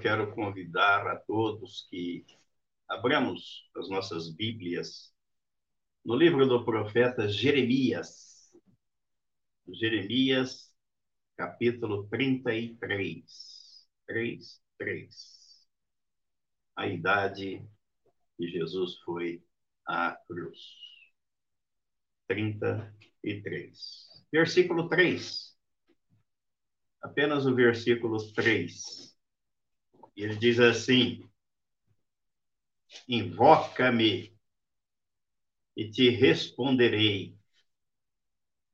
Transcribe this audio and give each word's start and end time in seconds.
Quero 0.00 0.34
convidar 0.34 1.06
a 1.06 1.16
todos 1.16 1.86
que 1.90 2.24
abramos 2.88 3.68
as 3.76 3.88
nossas 3.88 4.34
Bíblias 4.34 5.14
no 6.04 6.14
livro 6.14 6.46
do 6.46 6.64
profeta 6.64 7.28
Jeremias. 7.28 8.52
Jeremias, 9.68 10.72
capítulo 11.36 12.06
33. 12.08 13.86
3, 14.06 14.62
3. 14.78 15.68
A 16.76 16.86
idade 16.86 17.68
que 18.36 18.48
Jesus 18.48 18.98
foi 19.00 19.42
à 19.86 20.16
cruz. 20.26 20.58
33. 22.28 24.24
Versículo 24.32 24.88
3 24.88 25.56
apenas 27.06 27.46
o 27.46 27.54
versículo 27.54 28.18
3. 28.32 29.05
Ele 30.16 30.36
diz 30.36 30.58
assim: 30.58 31.28
Invoca-me 33.08 34.34
e 35.76 35.90
te 35.90 36.08
responderei. 36.08 37.36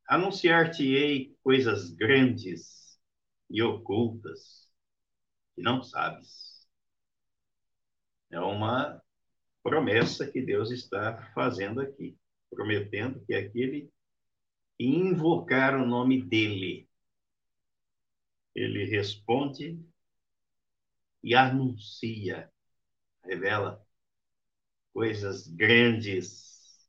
Anunciar-te-ei 0.07 1.37
coisas 1.43 1.91
grandes 1.91 3.01
e 3.51 3.63
ocultas 3.63 4.71
que 5.55 5.63
não 5.63 5.83
sabes. 5.83 6.67
É 8.31 8.41
uma 8.41 9.03
promessa 9.63 10.31
que 10.31 10.41
Deus 10.41 10.71
está 10.71 11.31
fazendo 11.35 11.81
aqui, 11.81 12.17
prometendo 12.51 13.25
que 13.25 13.35
aquele 13.35 13.93
que 14.77 14.85
invocar 14.85 15.75
o 15.75 15.87
nome 15.87 16.23
dele 16.23 16.89
ele 18.55 18.85
responde 18.85 19.79
e 21.23 21.35
anuncia, 21.35 22.51
revela 23.25 23.85
coisas 24.93 25.47
grandes 25.47 26.89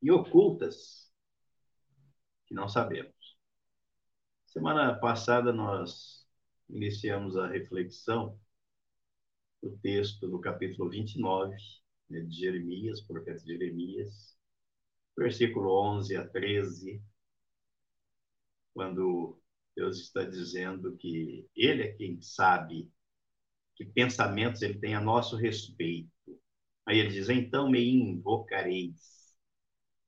e 0.00 0.10
ocultas 0.10 1.12
que 2.46 2.54
não 2.54 2.68
sabemos. 2.68 3.36
Semana 4.46 4.94
passada 4.98 5.52
nós 5.52 6.26
iniciamos 6.68 7.36
a 7.36 7.46
reflexão 7.46 8.38
do 9.62 9.76
texto 9.78 10.28
do 10.28 10.40
capítulo 10.40 10.90
29 10.90 11.54
né, 12.10 12.20
de 12.20 12.34
Jeremias, 12.34 13.00
profeta 13.00 13.44
Jeremias, 13.46 14.36
versículo 15.16 15.70
11 15.96 16.16
a 16.16 16.28
13, 16.28 17.02
quando 18.74 19.40
Deus 19.76 19.98
está 19.98 20.24
dizendo 20.24 20.96
que 20.96 21.48
Ele 21.54 21.82
é 21.82 21.92
quem 21.92 22.20
sabe 22.20 22.90
que 23.74 23.84
pensamentos 23.84 24.62
Ele 24.62 24.78
tem 24.78 24.94
a 24.94 25.00
nosso 25.00 25.36
respeito. 25.36 26.10
Aí 26.86 26.98
Ele 26.98 27.10
diz: 27.10 27.28
Então 27.28 27.70
me 27.70 27.82
invocareis, 27.84 29.34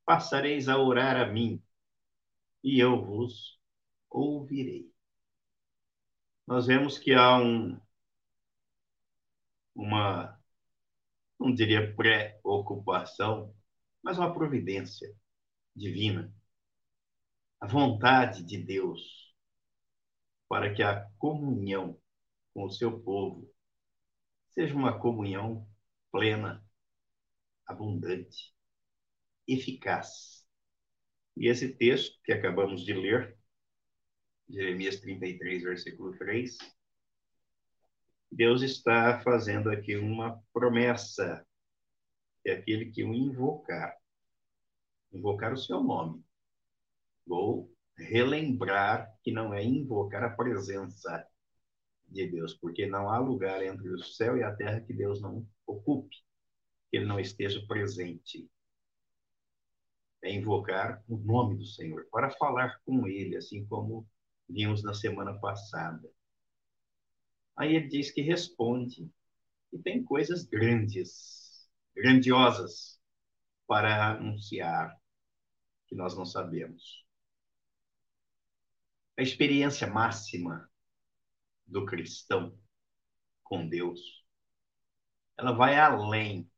passareis 0.04 0.68
a 0.68 0.78
orar 0.78 1.16
a 1.16 1.26
mim, 1.26 1.62
e 2.62 2.80
eu 2.80 3.04
vos 3.04 3.58
ouvirei. 4.10 4.92
Nós 6.46 6.66
vemos 6.66 6.98
que 6.98 7.12
há 7.12 7.36
um, 7.38 7.80
uma, 9.74 10.38
não 11.38 11.54
diria 11.54 11.94
preocupação, 11.94 13.54
mas 14.02 14.18
uma 14.18 14.32
providência 14.32 15.14
divina. 15.74 16.32
A 17.60 17.66
vontade 17.66 18.42
de 18.44 18.58
Deus 18.58 19.34
para 20.48 20.72
que 20.72 20.82
a 20.82 21.04
comunhão 21.18 21.98
com 22.52 22.64
o 22.64 22.70
seu 22.70 23.00
povo 23.00 23.50
seja 24.54 24.74
uma 24.74 24.98
comunhão 24.98 25.66
plena, 26.12 26.64
abundante, 27.66 28.54
eficaz. 29.48 30.46
E 31.36 31.48
esse 31.48 31.74
texto 31.74 32.20
que 32.24 32.32
acabamos 32.32 32.84
de 32.84 32.92
ler, 32.94 33.36
Jeremias 34.48 35.00
33, 35.00 35.62
versículo 35.62 36.16
3, 36.16 36.56
Deus 38.30 38.62
está 38.62 39.20
fazendo 39.22 39.70
aqui 39.70 39.96
uma 39.96 40.40
promessa, 40.52 41.44
é 42.44 42.52
aquele 42.52 42.92
que 42.92 43.02
o 43.02 43.12
invocar, 43.12 43.96
invocar 45.12 45.52
o 45.52 45.56
seu 45.56 45.82
nome. 45.82 46.24
Vou 47.26 47.72
relembrar 47.96 49.12
que 49.22 49.32
não 49.32 49.52
é 49.52 49.64
invocar 49.64 50.22
a 50.22 50.30
presença 50.30 51.26
de 52.08 52.26
Deus, 52.26 52.54
porque 52.54 52.86
não 52.86 53.10
há 53.10 53.18
lugar 53.18 53.62
entre 53.62 53.88
o 53.88 54.02
céu 54.02 54.36
e 54.36 54.42
a 54.42 54.54
terra 54.54 54.80
que 54.80 54.92
Deus 54.92 55.20
não 55.20 55.46
ocupe, 55.66 56.16
que 56.90 56.96
ele 56.96 57.06
não 57.06 57.18
esteja 57.18 57.64
presente. 57.66 58.48
É 60.22 60.32
invocar 60.32 61.02
o 61.08 61.16
nome 61.18 61.56
do 61.56 61.66
Senhor, 61.66 62.06
para 62.10 62.30
falar 62.30 62.80
com 62.84 63.06
ele, 63.06 63.36
assim 63.36 63.66
como 63.66 64.08
vimos 64.48 64.82
na 64.82 64.94
semana 64.94 65.34
passada. 65.38 66.10
Aí 67.56 67.76
ele 67.76 67.88
diz 67.88 68.10
que 68.10 68.22
responde 68.22 69.10
e 69.72 69.78
tem 69.78 70.02
coisas 70.02 70.44
grandes, 70.44 71.68
grandiosas 71.94 72.98
para 73.66 74.12
anunciar 74.12 74.96
que 75.86 75.94
nós 75.94 76.16
não 76.16 76.24
sabemos 76.24 77.04
a 79.16 79.22
experiência 79.22 79.86
máxima 79.86 80.68
do 81.66 81.84
cristão 81.86 82.58
com 83.42 83.68
Deus, 83.68 84.24
ela 85.36 85.52
vai 85.52 85.78
além 85.78 86.50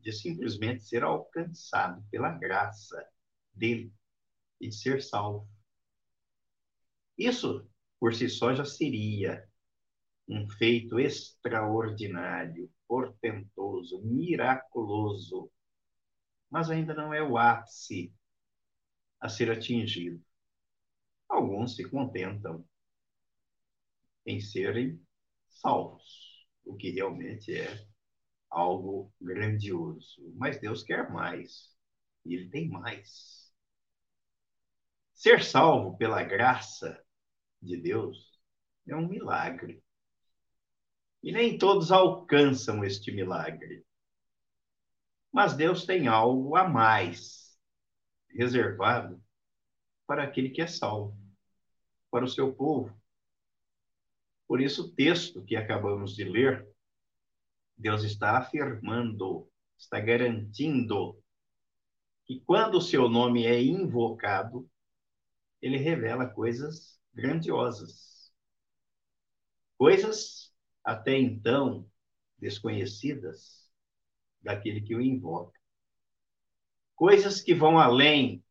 de 0.00 0.12
simplesmente 0.12 0.84
ser 0.84 1.02
alcançado 1.02 2.04
pela 2.10 2.30
graça 2.30 3.06
dele 3.52 3.92
e 4.60 4.68
de 4.68 4.74
ser 4.74 5.02
salvo. 5.02 5.48
Isso, 7.16 7.66
por 7.98 8.14
si 8.14 8.28
só, 8.28 8.54
já 8.54 8.64
seria 8.64 9.48
um 10.28 10.48
feito 10.50 10.98
extraordinário, 10.98 12.70
portentoso, 12.88 14.02
miraculoso, 14.02 15.50
mas 16.50 16.70
ainda 16.70 16.94
não 16.94 17.12
é 17.12 17.22
o 17.22 17.36
ápice 17.36 18.12
a 19.20 19.28
ser 19.28 19.50
atingido. 19.50 20.22
Alguns 21.28 21.76
se 21.76 21.88
contentam 21.88 22.64
em 24.26 24.40
serem 24.40 25.00
salvos, 25.48 26.46
o 26.64 26.76
que 26.76 26.90
realmente 26.90 27.54
é 27.54 27.86
algo 28.50 29.12
grandioso. 29.20 30.32
Mas 30.36 30.60
Deus 30.60 30.82
quer 30.82 31.10
mais, 31.10 31.74
e 32.24 32.34
Ele 32.34 32.48
tem 32.48 32.68
mais. 32.68 33.52
Ser 35.14 35.42
salvo 35.42 35.96
pela 35.96 36.22
graça 36.22 37.02
de 37.60 37.76
Deus 37.76 38.38
é 38.86 38.94
um 38.94 39.08
milagre. 39.08 39.82
E 41.22 41.32
nem 41.32 41.56
todos 41.56 41.90
alcançam 41.90 42.84
este 42.84 43.10
milagre. 43.10 43.84
Mas 45.32 45.56
Deus 45.56 45.86
tem 45.86 46.06
algo 46.06 46.54
a 46.54 46.68
mais 46.68 47.58
reservado 48.28 49.22
para 50.06 50.24
aquele 50.24 50.50
que 50.50 50.60
é 50.60 50.66
salvo, 50.66 51.16
para 52.10 52.24
o 52.24 52.28
seu 52.28 52.54
povo. 52.54 52.94
Por 54.46 54.60
isso, 54.60 54.86
o 54.86 54.92
texto 54.92 55.42
que 55.44 55.56
acabamos 55.56 56.14
de 56.14 56.24
ler, 56.24 56.66
Deus 57.76 58.04
está 58.04 58.38
afirmando, 58.38 59.48
está 59.76 59.98
garantindo 60.00 61.18
que 62.24 62.40
quando 62.40 62.76
o 62.76 62.82
seu 62.82 63.08
nome 63.08 63.44
é 63.44 63.60
invocado, 63.60 64.68
ele 65.60 65.76
revela 65.76 66.26
coisas 66.26 66.98
grandiosas. 67.12 68.32
Coisas 69.76 70.54
até 70.84 71.18
então 71.18 71.90
desconhecidas 72.38 73.70
daquele 74.40 74.80
que 74.80 74.94
o 74.94 75.00
invoca. 75.00 75.58
Coisas 76.94 77.40
que 77.40 77.54
vão 77.54 77.78
além 77.78 78.44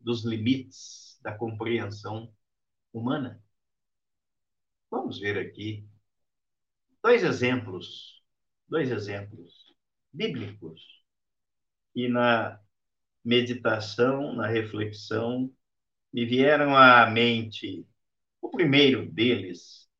dos 0.00 0.24
limites 0.24 1.18
da 1.22 1.36
compreensão 1.36 2.32
humana. 2.92 3.43
Vamos 4.94 5.18
ver 5.18 5.36
aqui 5.36 5.84
dois 7.02 7.24
exemplos, 7.24 8.22
dois 8.68 8.92
exemplos 8.92 9.52
bíblicos 10.12 10.80
que 11.92 12.08
na 12.08 12.60
meditação, 13.24 14.36
na 14.36 14.46
reflexão, 14.46 15.52
me 16.12 16.24
vieram 16.24 16.76
à 16.76 17.10
mente. 17.10 17.84
O 18.40 18.48
primeiro 18.50 19.10
deles 19.10 19.90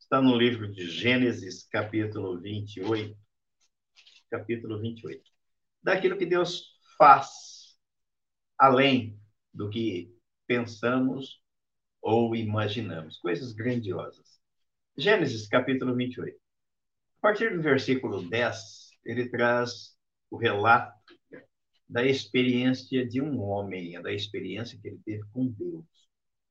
está 0.00 0.20
no 0.20 0.36
livro 0.36 0.66
de 0.68 0.84
Gênesis, 0.90 1.62
capítulo 1.68 2.40
28, 2.40 3.16
capítulo 4.28 4.80
28. 4.80 5.30
Daquilo 5.80 6.18
que 6.18 6.26
Deus 6.26 6.76
faz 6.98 7.78
além 8.58 9.16
do 9.54 9.70
que 9.70 10.12
pensamos 10.44 11.40
ou 12.02 12.34
imaginamos. 12.34 13.16
Coisas 13.18 13.52
grandiosas. 13.52 14.39
Gênesis 14.96 15.46
capítulo 15.46 15.94
28. 15.94 16.36
A 16.36 17.20
partir 17.20 17.54
do 17.54 17.62
versículo 17.62 18.22
10, 18.28 18.56
ele 19.04 19.28
traz 19.28 19.96
o 20.30 20.36
relato 20.36 20.98
da 21.88 22.04
experiência 22.04 23.06
de 23.06 23.20
um 23.20 23.40
homem, 23.40 24.00
da 24.02 24.12
experiência 24.12 24.78
que 24.80 24.88
ele 24.88 25.00
teve 25.04 25.24
com 25.32 25.46
Deus. 25.46 25.84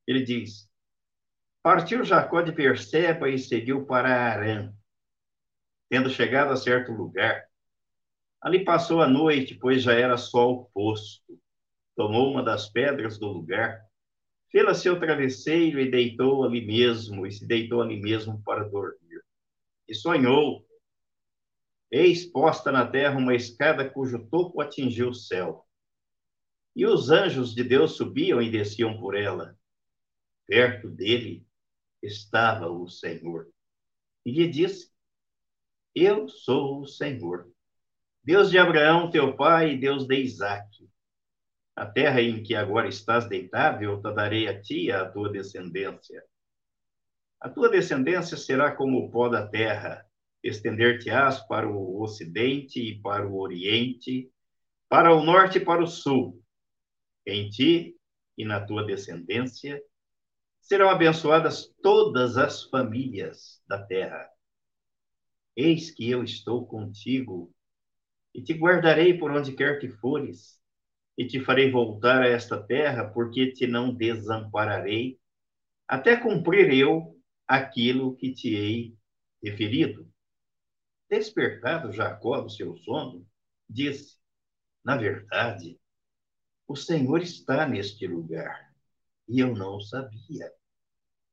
Ele 0.07 0.23
diz: 0.23 0.69
Partiu 1.61 2.03
Jacó 2.03 2.41
de 2.41 2.51
Perseba 2.51 3.29
e 3.29 3.37
seguiu 3.37 3.85
para 3.85 4.09
Arã. 4.09 4.73
Tendo 5.89 6.09
chegado 6.09 6.51
a 6.51 6.57
certo 6.57 6.91
lugar, 6.91 7.45
ali 8.41 8.63
passou 8.63 9.01
a 9.01 9.07
noite, 9.07 9.55
pois 9.55 9.83
já 9.83 9.93
era 9.93 10.17
sol 10.17 10.69
posto. 10.73 11.39
Tomou 11.95 12.31
uma 12.31 12.43
das 12.43 12.69
pedras 12.69 13.19
do 13.19 13.27
lugar, 13.27 13.81
fez 14.51 14.77
seu 14.77 14.99
travesseiro 14.99 15.79
e 15.79 15.89
deitou 15.89 16.43
ali 16.43 16.65
mesmo, 16.65 17.25
e 17.25 17.31
se 17.31 17.45
deitou 17.45 17.81
ali 17.81 17.99
mesmo 17.99 18.41
para 18.43 18.63
dormir. 18.63 19.23
E 19.87 19.95
sonhou 19.95 20.65
Eis 21.91 22.23
posta 22.23 22.71
na 22.71 22.85
terra 22.85 23.17
uma 23.17 23.33
escada 23.33 23.89
cujo 23.89 24.27
topo 24.29 24.61
atingiu 24.61 25.09
o 25.09 25.13
céu. 25.13 25.65
E 26.75 26.85
os 26.85 27.09
anjos 27.09 27.55
de 27.55 27.63
Deus 27.63 27.97
subiam 27.97 28.39
e 28.41 28.51
desciam 28.51 28.99
por 28.99 29.15
ela. 29.15 29.57
Perto 30.45 30.87
dele 30.87 31.45
estava 32.01 32.69
o 32.69 32.87
Senhor. 32.87 33.51
E 34.23 34.31
lhe 34.31 34.47
disse: 34.47 34.91
Eu 35.95 36.27
sou 36.27 36.81
o 36.81 36.87
Senhor, 36.87 37.51
Deus 38.23 38.51
de 38.51 38.59
Abraão, 38.59 39.09
teu 39.09 39.35
pai, 39.35 39.71
e 39.71 39.79
Deus 39.79 40.05
de 40.05 40.15
Isaque. 40.15 40.88
A 41.75 41.85
terra 41.85 42.21
em 42.21 42.43
que 42.43 42.55
agora 42.55 42.87
estás 42.87 43.27
deitado, 43.27 43.83
eu 43.83 44.01
te 44.01 44.13
darei 44.13 44.47
a 44.47 44.61
ti 44.61 44.85
e 44.85 44.91
à 44.91 45.09
tua 45.09 45.29
descendência. 45.29 46.23
A 47.39 47.49
tua 47.49 47.69
descendência 47.69 48.35
será 48.35 48.75
como 48.75 48.97
o 48.97 49.09
pó 49.09 49.29
da 49.29 49.47
terra 49.47 50.05
estender-te-ás 50.43 51.39
para 51.47 51.67
o 51.69 52.01
ocidente 52.01 52.81
e 52.81 52.99
para 53.01 53.27
o 53.27 53.39
oriente, 53.39 54.31
para 54.89 55.15
o 55.15 55.23
norte 55.23 55.57
e 55.57 55.63
para 55.63 55.83
o 55.83 55.87
sul. 55.87 56.43
Em 57.25 57.49
ti 57.49 57.95
e 58.37 58.43
na 58.43 58.65
tua 58.65 58.85
descendência 58.85 59.81
serão 60.61 60.89
abençoadas 60.89 61.73
todas 61.81 62.37
as 62.37 62.63
famílias 62.63 63.61
da 63.67 63.81
terra. 63.81 64.29
Eis 65.55 65.91
que 65.91 66.09
eu 66.09 66.23
estou 66.23 66.65
contigo 66.65 67.53
e 68.33 68.41
te 68.41 68.53
guardarei 68.53 69.17
por 69.17 69.31
onde 69.31 69.53
quer 69.53 69.79
que 69.79 69.89
fores, 69.89 70.58
e 71.19 71.27
te 71.27 71.43
farei 71.43 71.69
voltar 71.69 72.21
a 72.21 72.29
esta 72.29 72.63
terra, 72.63 73.05
porque 73.05 73.51
te 73.51 73.67
não 73.67 73.93
desampararei, 73.93 75.19
até 75.85 76.15
cumprir 76.15 76.73
eu 76.73 77.13
aquilo 77.45 78.15
que 78.15 78.33
te 78.33 78.55
hei 78.55 78.97
referido. 79.43 80.09
Despertado 81.09 81.91
Jacó 81.91 82.39
do 82.39 82.49
seu 82.49 82.77
sono, 82.77 83.27
disse: 83.69 84.17
Na 84.81 84.95
verdade, 84.95 85.77
o 86.65 86.73
Senhor 86.73 87.21
está 87.21 87.67
neste 87.67 88.07
lugar, 88.07 88.73
e 89.27 89.41
eu 89.41 89.53
não 89.53 89.81
sabia. 89.81 90.49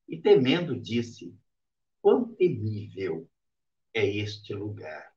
E 0.08 0.20
temendo, 0.20 0.80
disse: 0.80 1.32
Quão 2.02 2.34
temível 2.34 3.30
é 3.94 4.04
este 4.04 4.52
lugar! 4.52 5.14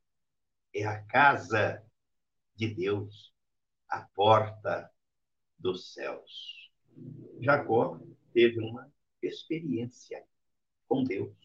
É 0.72 0.84
a 0.84 1.02
casa 1.02 1.84
de 2.54 2.72
Deus, 2.72 3.34
a 3.90 4.00
porta 4.14 4.90
dos 5.58 5.92
céus. 5.92 6.70
Jacó 7.40 8.00
teve 8.32 8.60
uma 8.60 8.90
experiência 9.22 10.24
com 10.88 11.04
Deus 11.04 11.40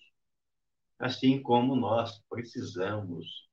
assim 1.00 1.42
como 1.42 1.76
nós 1.76 2.22
precisamos 2.30 3.50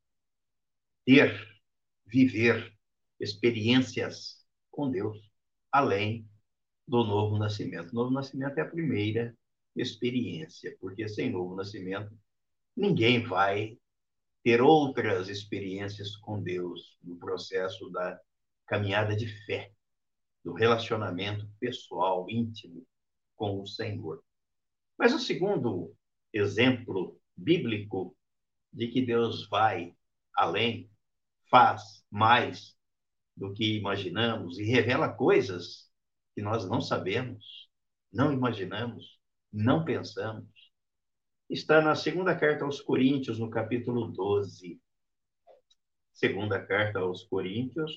ter, 1.05 1.61
viver 2.07 2.73
experiências 3.19 4.45
com 4.71 4.91
Deus, 4.91 5.19
além 5.71 6.29
do 6.87 7.05
novo 7.05 7.39
nascimento. 7.39 7.91
O 7.93 7.95
novo 7.95 8.11
nascimento 8.11 8.59
é 8.59 8.63
a 8.63 8.69
primeira 8.69 9.37
experiência, 9.75 10.77
porque 10.81 11.09
sem 11.09 11.31
novo 11.31 11.55
nascimento, 11.55 12.17
ninguém 12.77 13.23
vai 13.25 13.79
ter 14.43 14.61
outras 14.61 15.29
experiências 15.29 16.17
com 16.17 16.43
Deus 16.43 16.99
no 17.03 17.17
processo 17.17 17.89
da 17.91 18.21
caminhada 18.73 19.15
de 19.15 19.27
fé, 19.45 19.71
do 20.43 20.55
relacionamento 20.55 21.47
pessoal, 21.61 22.25
íntimo 22.31 22.87
com 23.37 23.61
o 23.61 23.67
Senhor. 23.67 24.25
Mas 24.97 25.13
o 25.13 25.19
segundo 25.19 25.95
exemplo 26.33 27.21
bíblico 27.37 28.17
de 28.73 28.89
que 28.89 29.05
Deus 29.05 29.47
vai 29.47 29.95
além, 30.35 30.91
faz 31.51 32.03
mais 32.11 32.75
do 33.37 33.53
que 33.53 33.77
imaginamos 33.77 34.59
e 34.59 34.65
revela 34.65 35.13
coisas 35.13 35.91
que 36.35 36.41
nós 36.41 36.67
não 36.67 36.81
sabemos, 36.81 37.69
não 38.11 38.33
imaginamos, 38.33 39.21
não 39.53 39.85
pensamos. 39.85 40.49
Está 41.47 41.83
na 41.83 41.95
segunda 41.95 42.35
carta 42.35 42.65
aos 42.65 42.81
Coríntios, 42.81 43.39
no 43.39 43.51
capítulo 43.51 44.11
12. 44.11 44.81
Segunda 46.11 46.65
carta 46.65 47.01
aos 47.01 47.25
Coríntios, 47.25 47.93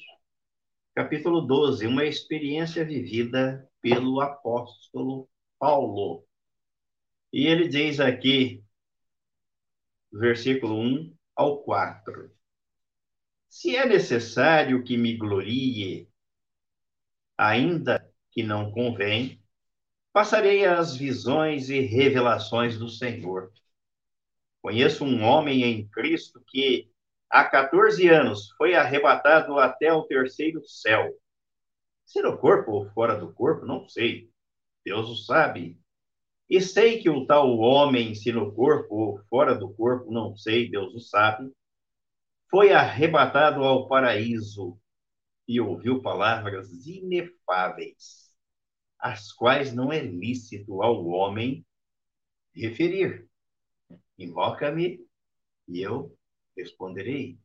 capítulo 0.96 1.42
12, 1.42 1.86
uma 1.88 2.06
experiência 2.06 2.86
vivida 2.86 3.70
pelo 3.82 4.22
apóstolo 4.22 5.30
Paulo. 5.60 6.26
E 7.34 7.48
ele 7.48 7.68
diz 7.68 8.00
aqui, 8.00 8.64
versículo 10.10 10.80
1 10.80 11.14
ao 11.36 11.62
4. 11.64 12.32
Se 13.50 13.76
é 13.76 13.86
necessário 13.86 14.82
que 14.86 14.96
me 14.96 15.18
glorie, 15.18 16.10
ainda 17.38 18.10
que 18.32 18.42
não 18.42 18.72
convém, 18.72 19.44
passarei 20.14 20.66
as 20.66 20.96
visões 20.96 21.70
e 21.70 21.82
revelações 21.82 22.80
do 22.80 22.88
Senhor. 22.88 23.52
Conheço 24.62 25.04
um 25.04 25.24
homem 25.24 25.64
em 25.64 25.86
Cristo 25.90 26.42
que, 26.48 26.90
há 27.30 27.44
14 27.44 28.08
anos, 28.10 28.52
foi 28.58 28.76
arrebatado 28.76 29.60
até 29.60 29.92
o 29.94 30.04
terceiro 30.04 30.64
céu. 30.66 31.14
Se 32.06 32.22
no 32.22 32.38
corpo 32.38 32.72
ou 32.72 32.90
fora 32.92 33.16
do 33.16 33.34
corpo, 33.34 33.66
não 33.66 33.88
sei. 33.88 34.30
Deus 34.84 35.10
o 35.10 35.16
sabe. 35.16 35.80
E 36.50 36.62
sei 36.62 37.00
que 37.00 37.10
o 37.10 37.26
tal 37.26 37.58
homem, 37.58 38.14
se 38.14 38.32
no 38.32 38.54
corpo 38.54 38.96
ou 38.96 39.20
fora 39.30 39.56
do 39.56 39.74
corpo, 39.74 40.12
não 40.12 40.36
sei, 40.36 40.70
Deus 40.70 40.94
o 40.94 41.00
sabe, 41.00 41.52
foi 42.50 42.72
arrebatado 42.72 43.64
ao 43.64 43.88
paraíso 43.88 44.80
e 45.48 45.60
ouviu 45.60 46.02
palavras 46.02 46.70
inefáveis, 46.86 48.32
as 49.00 49.32
quais 49.32 49.74
não 49.74 49.92
é 49.92 50.00
lícito 50.00 50.82
ao 50.82 51.06
homem 51.08 51.66
referir. 52.54 53.28
Invoca-me 54.18 55.06
e 55.68 55.82
eu 55.82 56.16
responderei. 56.58 57.40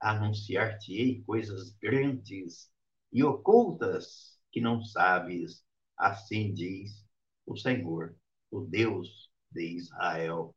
Anunciar-te-ei 0.00 1.22
coisas 1.22 1.70
grandes 1.80 2.70
e 3.12 3.24
ocultas 3.24 4.38
que 4.52 4.60
não 4.60 4.82
sabes, 4.84 5.64
assim 5.96 6.52
diz 6.52 7.04
o 7.46 7.56
Senhor 7.56 8.14
o 8.50 8.60
Deus 8.60 9.30
de 9.50 9.76
Israel. 9.76 10.54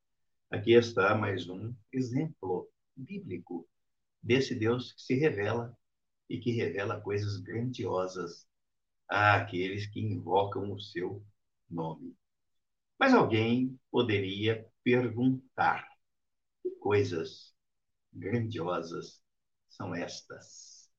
Aqui 0.50 0.74
está 0.74 1.16
mais 1.16 1.48
um 1.50 1.74
exemplo 1.92 2.70
bíblico 2.96 3.68
desse 4.22 4.56
Deus 4.56 4.94
que 4.94 5.02
se 5.02 5.16
revela 5.16 5.78
e 6.30 6.40
que 6.40 6.52
revela 6.52 7.02
coisas 7.02 7.40
grandiosas 7.40 8.48
àqueles 9.08 9.88
que 9.88 10.00
invocam 10.00 10.72
o 10.72 10.80
seu 10.80 11.24
nome. 11.70 12.16
Mas 13.00 13.14
alguém 13.14 13.80
poderia 13.92 14.68
perguntar: 14.84 15.88
coisas 16.80 17.49
grandiosas 18.14 19.22
são 19.70 19.96
estas? 19.96 20.90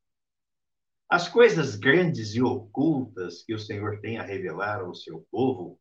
As 1.08 1.28
coisas 1.28 1.74
grandes 1.74 2.34
e 2.34 2.42
ocultas 2.42 3.42
que 3.42 3.54
o 3.54 3.58
Senhor 3.58 4.00
tem 4.00 4.18
a 4.18 4.22
revelar 4.22 4.80
ao 4.80 4.94
seu 4.94 5.26
povo 5.30 5.80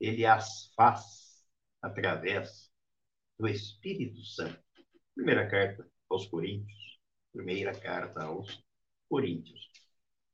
ele 0.00 0.24
as 0.24 0.72
faz 0.74 1.44
através 1.82 2.70
do 3.38 3.48
Espírito 3.48 4.22
Santo. 4.24 4.62
Primeira 5.14 5.48
carta 5.48 5.88
aos 6.08 6.26
Coríntios. 6.26 7.00
Primeira 7.32 7.78
carta 7.78 8.24
aos 8.24 8.64
Coríntios. 9.08 9.70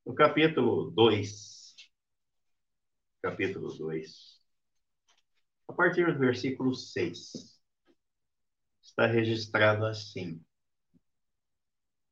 No 0.05 0.15
capítulo 0.15 0.91
2, 0.91 1.75
capítulo 3.23 3.73
2, 3.73 4.43
a 5.69 5.73
partir 5.73 6.13
do 6.13 6.19
versículo 6.19 6.75
6, 6.75 7.54
está 8.95 9.07
registrado 9.07 9.85
assim: 9.87 10.41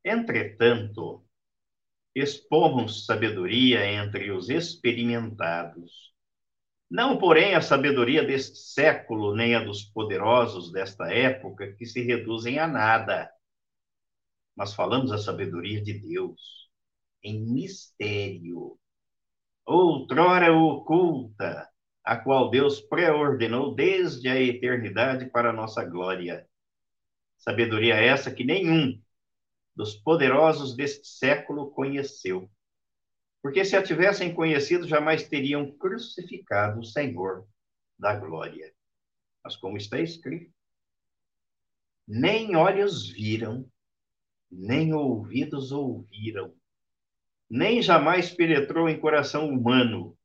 Entretanto, 0.05 1.25
expomos 2.15 3.07
sabedoria 3.07 3.87
entre 3.87 4.31
os 4.33 4.49
experimentados 4.51 6.15
Não, 6.91 7.19
porém, 7.19 7.55
a 7.57 7.61
sabedoria 7.61 8.25
deste 8.25 8.59
século, 8.59 9.35
nem 9.35 9.55
a 9.57 9.65
dos 9.65 9.83
poderosos 9.85 10.71
desta 10.73 11.13
época, 11.13 11.73
que 11.75 11.87
se 11.87 12.03
reduzem 12.03 12.59
a 12.61 12.69
nada. 12.69 13.29
Mas 14.57 14.75
falamos 14.75 15.13
a 15.13 15.19
sabedoria 15.19 15.83
de 15.83 15.93
Deus 15.99 16.71
em 17.23 17.41
mistério, 17.45 18.79
outrora 19.67 20.53
oculta, 20.53 21.69
a 22.05 22.17
qual 22.17 22.51
Deus 22.51 22.81
pré-ordenou 22.81 23.75
desde 23.75 24.29
a 24.29 24.41
eternidade 24.41 25.31
para 25.31 25.51
a 25.51 25.53
nossa 25.53 25.85
glória. 25.85 26.47
Sabedoria 27.43 27.97
essa 27.97 28.31
que 28.31 28.45
nenhum 28.45 29.03
dos 29.75 29.97
poderosos 29.97 30.77
deste 30.77 31.09
século 31.09 31.73
conheceu. 31.73 32.49
Porque 33.43 33.65
se 33.65 33.75
a 33.75 33.83
tivessem 33.83 34.33
conhecido, 34.33 34.87
jamais 34.87 35.29
teriam 35.29 35.73
crucificado 35.73 36.79
o 36.79 36.85
Senhor 36.85 37.45
da 37.99 38.15
glória. 38.15 38.73
Mas 39.43 39.57
como 39.57 39.77
está 39.77 39.99
escrito, 39.99 40.55
nem 42.07 42.55
olhos 42.55 43.09
viram, 43.09 43.69
nem 44.49 44.95
ouvidos 44.95 45.73
ouviram, 45.73 46.55
nem 47.51 47.83
jamais 47.83 48.31
penetrou 48.31 48.89
em 48.89 49.01
coração 49.01 49.49
humano 49.49 50.17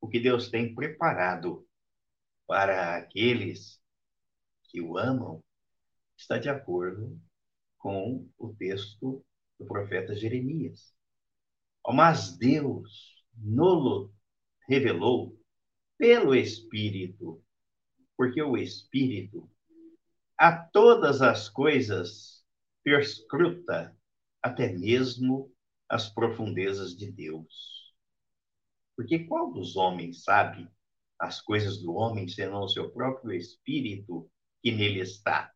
o 0.00 0.08
que 0.08 0.20
Deus 0.20 0.48
tem 0.48 0.72
preparado 0.72 1.66
para 2.46 2.96
aqueles 2.96 3.82
que 4.68 4.80
o 4.80 4.96
amam, 4.96 5.42
está 6.22 6.38
de 6.38 6.48
acordo 6.48 7.20
com 7.78 8.28
o 8.38 8.54
texto 8.54 9.24
do 9.58 9.66
profeta 9.66 10.14
Jeremias. 10.14 10.94
Mas 11.86 12.36
Deus 12.38 13.24
nolo 13.36 14.14
revelou 14.68 15.36
pelo 15.98 16.34
Espírito, 16.34 17.42
porque 18.16 18.40
o 18.40 18.56
Espírito 18.56 19.50
a 20.38 20.56
todas 20.56 21.22
as 21.22 21.48
coisas 21.48 22.44
perscruta, 22.82 23.96
até 24.42 24.72
mesmo 24.72 25.52
as 25.88 26.08
profundezas 26.08 26.96
de 26.96 27.10
Deus. 27.10 27.94
Porque 28.96 29.20
qual 29.20 29.52
dos 29.52 29.76
homens 29.76 30.24
sabe 30.24 30.68
as 31.18 31.40
coisas 31.40 31.80
do 31.80 31.94
homem 31.94 32.26
senão 32.28 32.62
o 32.62 32.68
seu 32.68 32.90
próprio 32.90 33.32
espírito 33.32 34.28
que 34.62 34.72
nele 34.72 35.00
está? 35.00 35.52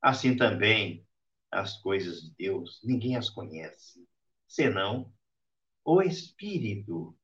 Assim 0.00 0.36
também 0.36 1.06
as 1.50 1.80
coisas 1.80 2.22
de 2.22 2.30
Deus, 2.38 2.80
ninguém 2.82 3.16
as 3.16 3.28
conhece, 3.28 4.06
senão 4.46 5.12
o 5.84 6.00
Espírito 6.00 7.16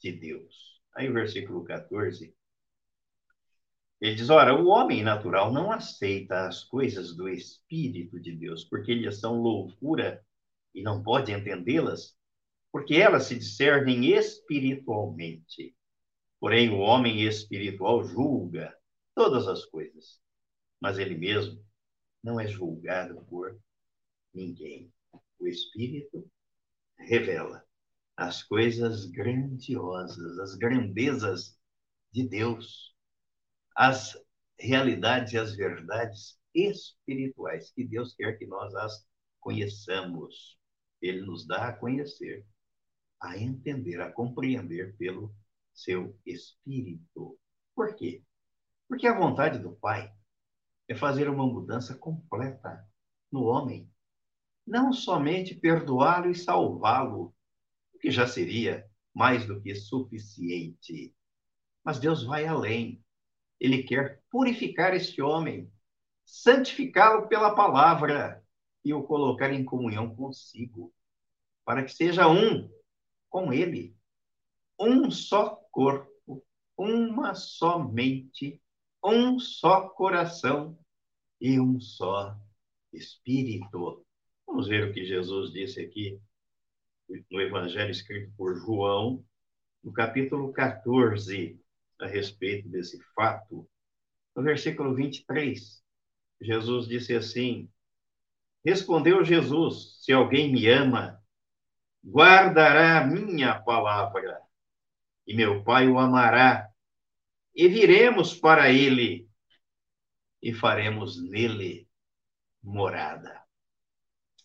de 0.00 0.12
Deus. 0.12 0.80
Aí 0.94 1.08
o 1.08 1.12
versículo 1.12 1.64
14, 1.64 2.34
ele 4.00 4.14
diz: 4.14 4.30
Ora, 4.30 4.54
o 4.54 4.66
homem 4.68 5.02
natural 5.02 5.52
não 5.52 5.70
aceita 5.70 6.46
as 6.46 6.64
coisas 6.64 7.14
do 7.14 7.28
Espírito 7.28 8.20
de 8.20 8.32
Deus, 8.32 8.64
porque 8.64 8.92
eles 8.92 9.20
são 9.20 9.40
loucura 9.40 10.24
e 10.74 10.82
não 10.82 11.02
pode 11.02 11.32
entendê-las, 11.32 12.16
porque 12.72 12.94
elas 12.94 13.24
se 13.24 13.38
discernem 13.38 14.06
espiritualmente. 14.06 15.76
Porém, 16.40 16.70
o 16.70 16.78
homem 16.78 17.22
espiritual 17.22 18.02
julga 18.04 18.76
todas 19.14 19.46
as 19.46 19.64
coisas, 19.64 20.20
mas 20.80 20.98
ele 20.98 21.16
mesmo 21.16 21.62
não 22.22 22.38
é 22.38 22.46
julgado 22.46 23.20
por 23.26 23.58
ninguém. 24.32 24.92
O 25.38 25.46
Espírito 25.46 26.30
revela 26.98 27.64
as 28.16 28.42
coisas 28.42 29.06
grandiosas, 29.06 30.38
as 30.38 30.54
grandezas 30.54 31.58
de 32.12 32.28
Deus, 32.28 32.94
as 33.74 34.16
realidades 34.58 35.32
e 35.32 35.38
as 35.38 35.56
verdades 35.56 36.38
espirituais 36.54 37.72
que 37.72 37.84
Deus 37.84 38.14
quer 38.14 38.38
que 38.38 38.46
nós 38.46 38.74
as 38.74 39.04
conheçamos. 39.40 40.58
Ele 41.00 41.22
nos 41.22 41.46
dá 41.46 41.68
a 41.68 41.72
conhecer, 41.72 42.46
a 43.20 43.36
entender, 43.36 44.00
a 44.00 44.12
compreender 44.12 44.94
pelo 44.96 45.34
seu 45.72 46.16
espírito. 46.24 47.38
Por 47.74 47.96
quê? 47.96 48.22
Porque 48.86 49.06
a 49.06 49.18
vontade 49.18 49.58
do 49.58 49.72
Pai 49.76 50.12
é 50.88 50.94
fazer 50.94 51.28
uma 51.28 51.46
mudança 51.46 51.94
completa 51.94 52.86
no 53.30 53.44
homem. 53.44 53.90
Não 54.66 54.92
somente 54.92 55.54
perdoá-lo 55.54 56.30
e 56.30 56.34
salvá-lo, 56.34 57.34
o 57.94 57.98
que 57.98 58.10
já 58.10 58.26
seria 58.26 58.88
mais 59.14 59.46
do 59.46 59.60
que 59.60 59.74
suficiente. 59.74 61.14
Mas 61.84 61.98
Deus 61.98 62.22
vai 62.22 62.46
além. 62.46 63.02
Ele 63.58 63.82
quer 63.82 64.22
purificar 64.30 64.94
este 64.94 65.22
homem, 65.22 65.72
santificá-lo 66.24 67.28
pela 67.28 67.54
palavra 67.54 68.42
e 68.84 68.92
o 68.92 69.02
colocar 69.02 69.52
em 69.52 69.64
comunhão 69.64 70.14
consigo, 70.14 70.92
para 71.64 71.84
que 71.84 71.92
seja 71.92 72.28
um 72.28 72.70
com 73.28 73.52
ele, 73.52 73.96
um 74.78 75.10
só 75.10 75.56
corpo, 75.70 76.44
uma 76.76 77.34
só 77.34 77.78
mente, 77.78 78.60
um 79.04 79.38
só 79.38 79.88
coração 79.88 80.78
e 81.40 81.58
um 81.58 81.80
só 81.80 82.36
espírito. 82.92 84.04
Vamos 84.46 84.68
ver 84.68 84.88
o 84.88 84.92
que 84.92 85.04
Jesus 85.04 85.52
disse 85.52 85.80
aqui 85.80 86.20
no 87.30 87.40
Evangelho 87.40 87.90
escrito 87.90 88.32
por 88.36 88.54
João, 88.54 89.24
no 89.82 89.92
capítulo 89.92 90.52
14, 90.52 91.60
a 92.00 92.06
respeito 92.06 92.68
desse 92.68 93.02
fato. 93.14 93.68
No 94.34 94.42
versículo 94.42 94.94
23, 94.94 95.82
Jesus 96.40 96.86
disse 96.86 97.14
assim: 97.14 97.68
Respondeu 98.64 99.24
Jesus: 99.24 99.98
Se 100.04 100.12
alguém 100.12 100.52
me 100.52 100.68
ama, 100.68 101.20
guardará 102.04 103.00
a 103.00 103.06
minha 103.06 103.60
palavra, 103.60 104.40
e 105.26 105.34
meu 105.34 105.62
Pai 105.62 105.88
o 105.88 105.98
amará, 105.98 106.71
e 107.54 107.68
viremos 107.68 108.34
para 108.34 108.70
ele, 108.70 109.28
e 110.42 110.52
faremos 110.52 111.22
nele 111.22 111.88
morada. 112.62 113.42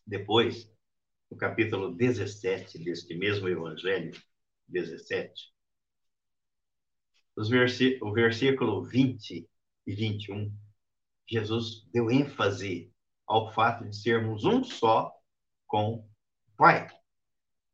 Depois, 0.06 0.72
no 1.30 1.38
capítulo 1.38 1.94
17 1.96 2.80
deste 2.80 3.16
mesmo 3.16 3.48
Evangelho, 3.48 4.12
17, 4.68 5.54
os 7.36 7.50
o 8.02 8.14
versículo 8.14 8.84
20 8.84 9.48
e 9.86 9.94
21, 9.94 10.52
Jesus 11.30 11.88
deu 11.94 12.10
ênfase 12.10 12.92
ao 13.28 13.54
fato 13.54 13.88
de 13.88 13.96
sermos 13.96 14.44
um 14.44 14.64
só 14.64 15.14
com 15.68 15.96
o 15.96 16.10
Pai. 16.58 16.88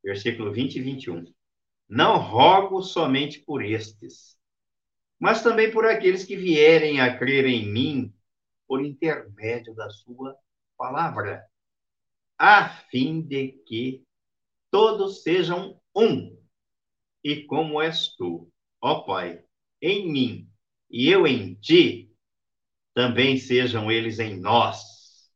Versículo 0.03 0.51
20 0.51 0.75
e 0.75 0.81
21. 0.81 1.33
Não 1.87 2.17
rogo 2.17 2.81
somente 2.81 3.39
por 3.39 3.63
estes, 3.63 4.37
mas 5.19 5.41
também 5.41 5.71
por 5.71 5.85
aqueles 5.85 6.23
que 6.23 6.35
vierem 6.35 6.99
a 6.99 7.17
crer 7.17 7.45
em 7.45 7.71
mim 7.71 8.13
por 8.67 8.83
intermédio 8.83 9.73
da 9.75 9.89
sua 9.89 10.35
palavra, 10.77 11.45
a 12.37 12.69
fim 12.89 13.21
de 13.21 13.49
que 13.65 14.03
todos 14.71 15.21
sejam 15.21 15.79
um. 15.95 16.37
E 17.23 17.43
como 17.45 17.81
és 17.81 18.15
tu, 18.15 18.51
ó 18.81 19.01
Pai, 19.01 19.43
em 19.81 20.11
mim 20.11 20.49
e 20.89 21.07
eu 21.09 21.25
em 21.25 21.55
ti, 21.55 22.11
também 22.93 23.37
sejam 23.37 23.91
eles 23.91 24.19
em 24.19 24.39
nós 24.39 25.31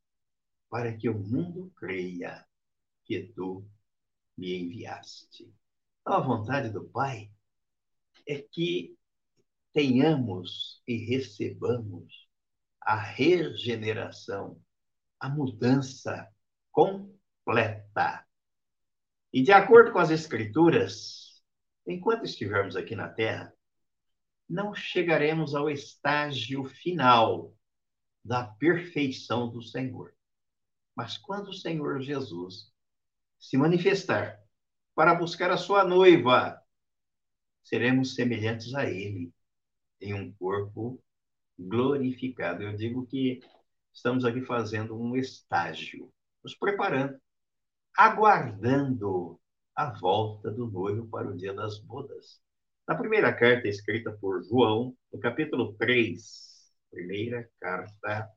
para 0.68 0.92
que 0.96 1.08
o 1.08 1.18
mundo 1.18 1.72
creia 1.76 2.44
que 3.04 3.22
tu 3.34 3.64
me 4.36 4.58
enviaste. 4.58 5.52
Então, 6.00 6.14
a 6.14 6.20
vontade 6.20 6.70
do 6.70 6.84
Pai 6.84 7.30
é 8.26 8.38
que 8.40 8.97
tenhamos 9.78 10.82
e 10.88 10.96
recebamos 10.96 12.28
a 12.80 12.96
regeneração, 12.96 14.60
a 15.20 15.28
mudança 15.28 16.28
completa. 16.72 18.26
E 19.32 19.40
de 19.40 19.52
acordo 19.52 19.92
com 19.92 20.00
as 20.00 20.10
Escrituras, 20.10 21.44
enquanto 21.86 22.24
estivermos 22.24 22.74
aqui 22.74 22.96
na 22.96 23.08
Terra, 23.08 23.54
não 24.48 24.74
chegaremos 24.74 25.54
ao 25.54 25.70
estágio 25.70 26.64
final 26.64 27.54
da 28.24 28.44
perfeição 28.44 29.48
do 29.48 29.62
Senhor. 29.62 30.12
Mas 30.92 31.16
quando 31.16 31.50
o 31.50 31.54
Senhor 31.54 32.02
Jesus 32.02 32.72
se 33.38 33.56
manifestar 33.56 34.42
para 34.92 35.14
buscar 35.14 35.52
a 35.52 35.56
sua 35.56 35.84
noiva, 35.84 36.60
seremos 37.62 38.16
semelhantes 38.16 38.74
a 38.74 38.90
ele 38.90 39.32
em 40.00 40.14
um 40.14 40.32
corpo 40.32 41.02
glorificado. 41.58 42.62
Eu 42.62 42.76
digo 42.76 43.06
que 43.06 43.40
estamos 43.92 44.24
aqui 44.24 44.42
fazendo 44.42 44.98
um 44.98 45.16
estágio, 45.16 46.12
nos 46.42 46.54
preparando, 46.54 47.18
aguardando 47.96 49.40
a 49.74 49.90
volta 49.98 50.50
do 50.50 50.66
noivo 50.66 51.06
para 51.08 51.28
o 51.28 51.36
dia 51.36 51.52
das 51.52 51.78
bodas. 51.78 52.40
Na 52.86 52.94
primeira 52.94 53.32
carta 53.32 53.68
escrita 53.68 54.12
por 54.12 54.42
João, 54.44 54.96
no 55.12 55.18
capítulo 55.18 55.74
3, 55.74 56.72
primeira 56.90 57.48
carta 57.60 58.28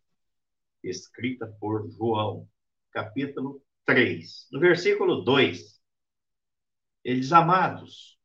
escrita 0.83 1.47
por 1.59 1.89
João, 1.91 2.47
capítulo 2.91 3.63
3, 3.85 4.47
no 4.51 4.59
versículo 4.59 5.21
2, 5.21 5.81
eles 7.03 7.31
amados, 7.31 8.19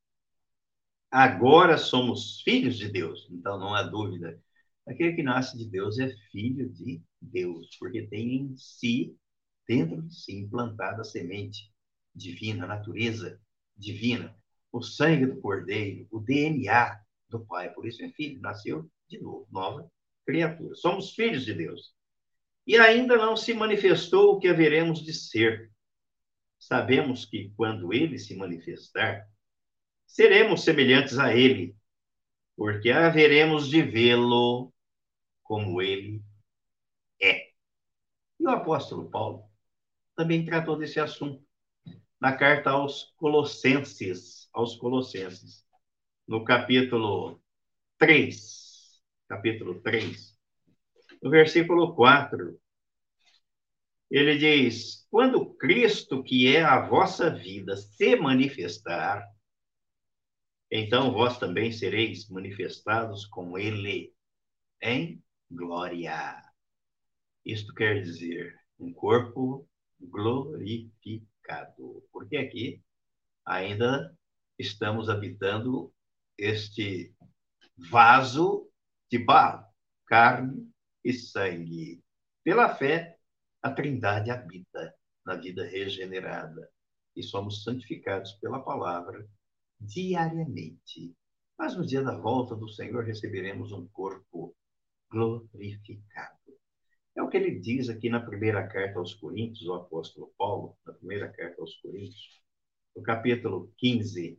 agora 1.11 1.79
somos 1.79 2.41
filhos 2.43 2.77
de 2.79 2.89
Deus, 2.89 3.29
então 3.31 3.59
não 3.59 3.75
há 3.75 3.83
dúvida. 3.83 4.41
Aquele 4.87 5.15
que 5.15 5.23
nasce 5.23 5.57
de 5.57 5.69
Deus 5.69 5.99
é 5.99 6.09
filho 6.31 6.69
de 6.71 7.03
Deus, 7.21 7.77
porque 7.79 8.07
tem 8.07 8.37
em 8.37 8.57
si, 8.57 9.17
dentro 9.67 10.03
de 10.03 10.15
si, 10.15 10.33
implantada 10.33 11.03
a 11.03 11.05
semente 11.05 11.73
divina, 12.15 12.65
a 12.65 12.69
natureza 12.69 13.41
divina, 13.77 14.35
o 14.73 14.83
sangue 14.83 15.27
do 15.27 15.41
cordeiro, 15.41 16.07
o 16.11 16.21
DNA 16.21 16.99
do 17.29 17.45
Pai. 17.45 17.71
Por 17.73 17.87
isso 17.87 18.03
é 18.05 18.09
filho, 18.11 18.41
nasceu 18.41 18.89
de 19.09 19.21
novo, 19.21 19.47
nova 19.51 19.91
criatura. 20.25 20.75
Somos 20.75 21.15
filhos 21.15 21.45
de 21.45 21.55
Deus. 21.55 21.95
E 22.67 22.77
ainda 22.77 23.17
não 23.17 23.37
se 23.37 23.55
manifestou 23.55 24.35
o 24.35 24.41
que 24.41 24.49
haveremos 24.49 25.05
de 25.05 25.15
ser. 25.15 25.71
Sabemos 26.59 27.25
que 27.25 27.53
quando 27.57 27.93
ele 27.93 28.19
se 28.19 28.35
manifestar, 28.35 29.27
seremos 30.07 30.65
semelhantes 30.65 31.19
a 31.19 31.35
ele, 31.35 31.77
porque 32.57 32.91
haveremos 32.91 33.69
de 33.69 33.83
vê-lo 33.83 34.73
como 35.43 35.83
ele 35.83 36.23
é. 37.21 37.51
E 38.41 38.45
o 38.45 38.51
apóstolo 38.51 39.11
Paulo 39.11 39.45
também 40.15 40.45
tratou 40.45 40.77
desse 40.77 40.99
assunto 40.99 41.45
na 42.21 42.35
carta 42.37 42.71
aos 42.71 43.13
Colossenses, 43.17 44.49
aos 44.53 44.77
Colossenses, 44.77 45.65
no 46.27 46.45
capítulo 46.45 47.43
3, 47.99 49.01
capítulo 49.29 49.81
3, 49.83 50.37
no 51.23 51.31
versículo 51.31 51.95
4, 51.95 52.59
ele 54.11 54.39
diz: 54.39 55.07
Quando 55.11 55.55
Cristo, 55.57 56.23
que 56.23 56.55
é 56.55 56.63
a 56.63 56.81
vossa 56.87 57.31
vida, 57.31 57.77
se 57.77 58.17
manifestar, 58.17 59.27
então 60.71 61.13
vós 61.13 61.39
também 61.39 61.71
sereis 61.71 62.29
manifestados 62.29 63.25
com 63.27 63.57
Ele 63.57 64.13
em 64.83 65.23
glória. 65.51 66.43
Isto 67.45 67.73
quer 67.75 68.03
dizer 68.03 68.59
um 68.79 68.93
corpo 68.93 69.69
glorificado. 70.01 72.05
Porque 72.13 72.37
aqui 72.37 72.83
ainda 73.45 74.17
estamos 74.59 75.09
habitando 75.09 75.93
este 76.37 77.15
vaso 77.77 78.69
de 79.11 79.19
barro, 79.19 79.65
carne 80.07 80.69
e 81.05 81.13
sangue. 81.13 82.03
Pela 82.43 82.75
fé, 82.75 83.19
a 83.63 83.71
Trindade 83.71 84.31
habita 84.31 84.95
na 85.25 85.37
vida 85.37 85.65
regenerada 85.65 86.69
e 87.15 87.23
somos 87.23 87.63
santificados 87.63 88.33
pela 88.35 88.61
palavra 88.61 89.27
diariamente. 89.81 91.15
Mas 91.59 91.77
no 91.77 91.87
dia 91.87 92.03
da 92.03 92.17
volta 92.17 92.55
do 92.55 92.69
Senhor 92.69 93.05
receberemos 93.05 93.73
um 93.73 93.87
corpo 93.89 94.55
glorificado. 95.11 96.37
É 97.15 97.23
o 97.23 97.29
que 97.29 97.37
ele 97.37 97.59
diz 97.59 97.89
aqui 97.89 98.11
na 98.11 98.21
primeira 98.21 98.67
carta 98.67 98.99
aos 98.99 99.15
Coríntios, 99.15 99.67
o 99.67 99.75
apóstolo 99.75 100.35
Paulo, 100.37 100.77
na 100.85 100.93
primeira 100.93 101.31
carta 101.31 101.61
aos 101.61 101.75
Coríntios, 101.77 102.43
no 102.95 103.03
capítulo 103.03 103.73
15, 103.79 104.37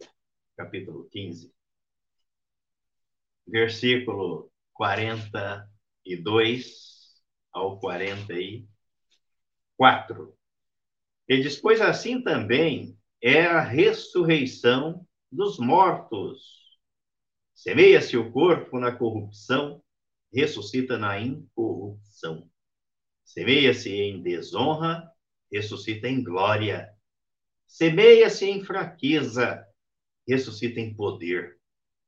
capítulo 0.55 1.07
15, 1.09 1.51
versículo 3.47 4.51
42 4.73 7.15
ao 7.51 7.79
44. 7.79 10.37
Ele 11.27 11.41
diz: 11.41 11.59
Pois 11.59 11.81
assim 11.81 12.21
também 12.21 12.95
é 13.21 13.45
a 13.45 13.61
ressurreição 13.61 15.06
dos 15.31 15.57
mortos. 15.59 16.79
Semeia-se 17.53 18.17
o 18.17 18.31
corpo 18.31 18.79
na 18.79 18.91
corrupção, 18.91 19.83
ressuscita 20.31 20.97
na 20.97 21.19
incorrupção. 21.19 22.49
Semeia-se 23.23 23.91
em 23.91 24.21
desonra, 24.21 25.11
ressuscita 25.51 26.07
em 26.07 26.23
glória. 26.23 26.89
Semeia-se 27.65 28.45
em 28.45 28.63
fraqueza, 28.63 29.65
ressuscita 30.27 30.79
em 30.79 30.93
poder. 30.93 31.59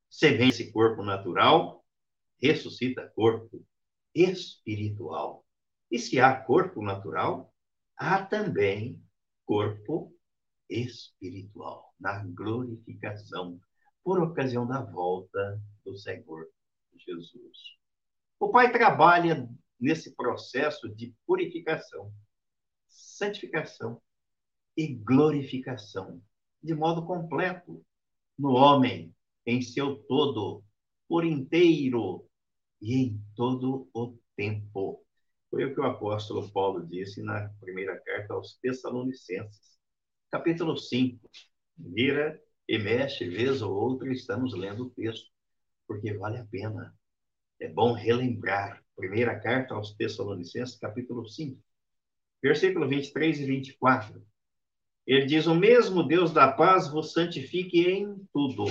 Semeia-se 0.10 0.71
corpo 0.71 1.03
natural, 1.03 1.86
ressuscita 2.41 3.12
corpo 3.15 3.65
espiritual. 4.13 5.45
E 5.91 5.97
se 5.99 6.19
há 6.19 6.36
corpo 6.36 6.82
natural, 6.82 7.53
há 7.97 8.23
também 8.23 9.01
corpo 9.45 10.15
espiritual, 10.69 11.88
na 12.00 12.24
glorificação, 12.24 13.60
por 14.04 14.22
ocasião 14.22 14.66
da 14.66 14.82
volta 14.82 15.62
do 15.84 15.96
Senhor 15.98 16.48
Jesus. 16.96 17.78
O 18.40 18.50
Pai 18.50 18.72
trabalha 18.72 19.50
nesse 19.80 20.16
processo 20.16 20.90
de 20.90 21.14
purificação, 21.26 22.12
santificação 22.88 24.02
e 24.76 24.88
glorificação, 24.88 26.22
de 26.62 26.74
modo 26.74 27.06
completo, 27.06 27.86
no 28.38 28.52
homem, 28.52 29.14
em 29.46 29.62
seu 29.62 29.98
todo, 30.04 30.64
por 31.08 31.26
inteiro 31.26 32.26
e 32.82 32.96
em 32.96 33.22
todo 33.36 33.90
o 33.94 34.18
tempo. 34.36 35.04
Foi 35.50 35.66
o 35.66 35.74
que 35.74 35.82
o 35.82 35.86
apóstolo 35.86 36.50
Paulo 36.52 36.86
disse 36.86 37.22
na 37.22 37.50
primeira 37.60 38.00
carta 38.02 38.34
aos 38.34 38.56
Tessalonicenses, 38.62 39.78
capítulo 40.32 40.78
5. 40.78 41.30
Vira 41.80 42.39
e 42.68 42.78
mexe, 42.78 43.28
vez 43.28 43.62
ou 43.62 43.74
outra, 43.74 44.12
estamos 44.12 44.54
lendo 44.54 44.84
o 44.84 44.89
texto, 44.89 45.32
porque 45.88 46.13
vale 46.13 46.38
a 46.38 46.46
pena. 46.46 46.96
É 47.60 47.68
bom 47.68 47.94
relembrar 47.94 48.84
Primeira 49.00 49.39
carta 49.39 49.76
aos 49.76 49.94
Tessalonicenses, 49.94 50.76
capítulo 50.76 51.26
5, 51.26 51.58
versículo 52.44 52.86
23 52.86 53.39
e 53.39 53.46
24. 53.46 54.22
Ele 55.08 55.26
diz: 55.26 55.48
O 55.48 55.56
mesmo 55.56 56.04
Deus 56.04 56.34
da 56.34 56.52
paz 56.52 56.92
vos 56.92 57.13
santifique 57.13 57.80
em 57.89 58.28
tudo, 58.34 58.65